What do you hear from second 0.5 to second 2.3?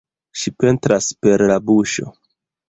pentras per la buŝo.